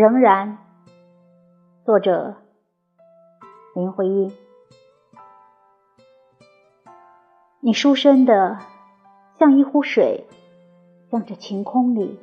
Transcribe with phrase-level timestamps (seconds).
[0.00, 0.56] 仍然。
[1.84, 2.34] 作者：
[3.74, 4.32] 林徽因。
[7.60, 8.60] 你书生的
[9.38, 10.24] 像一壶水，
[11.10, 12.16] 向着晴空里；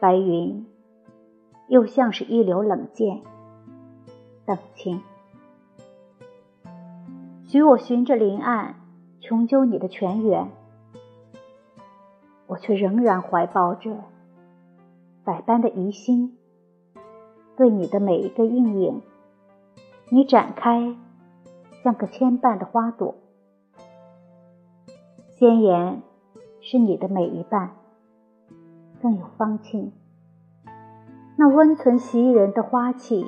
[0.00, 0.64] 白云
[1.66, 3.20] 又像是一流冷箭，
[4.44, 5.02] 等清。
[7.48, 8.76] 许我循着林岸，
[9.20, 10.52] 穷究你的泉源，
[12.46, 14.04] 我却仍然怀抱着
[15.26, 16.38] 百般的疑心。
[17.56, 19.02] 对你的每一个阴影，
[20.08, 20.94] 你展开
[21.82, 23.16] 像个牵绊的花朵，
[25.34, 26.02] 鲜艳
[26.60, 27.72] 是你的每一瓣，
[29.02, 29.92] 更有芳庆。
[31.36, 33.26] 那温存袭人的花气，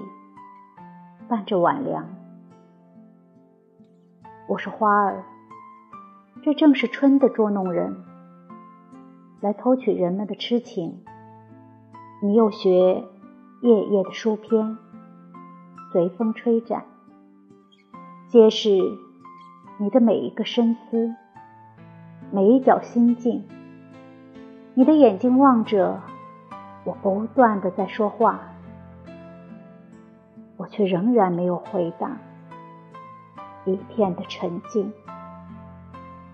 [1.28, 2.08] 伴着晚凉。
[4.48, 5.24] 我是花儿，
[6.44, 8.04] 这正是春的捉弄人，
[9.40, 11.02] 来偷取人们的痴情。
[12.20, 13.04] 你又学。
[13.60, 14.78] 夜夜的书篇，
[15.90, 16.84] 随风吹展，
[18.28, 18.70] 皆是
[19.78, 21.12] 你的每一个深思，
[22.30, 23.42] 每一角心境。
[24.74, 26.00] 你的眼睛望着
[26.84, 28.42] 我，不断的在说话，
[30.56, 32.16] 我却仍然没有回答。
[33.64, 34.92] 一片的沉静，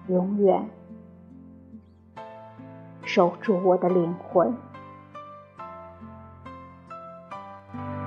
[0.08, 0.68] 永远
[3.02, 4.54] 守住我的灵魂。
[7.76, 8.03] thank you